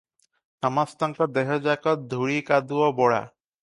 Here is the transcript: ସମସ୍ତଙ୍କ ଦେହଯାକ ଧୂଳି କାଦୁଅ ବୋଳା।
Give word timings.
ସମସ୍ତଙ୍କ 0.65 1.29
ଦେହଯାକ 1.37 1.97
ଧୂଳି 2.17 2.43
କାଦୁଅ 2.53 2.93
ବୋଳା। 3.03 3.25